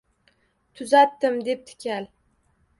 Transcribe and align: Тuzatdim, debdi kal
Тuzatdim, 0.79 1.39
debdi 1.51 1.79
kal 1.89 2.13